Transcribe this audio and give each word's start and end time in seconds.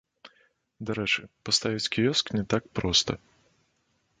Дарэчы, 0.89 1.21
паставіць 1.49 1.91
кіёск 1.97 2.25
не 2.39 2.43
так 2.55 2.63
проста. 2.81 3.11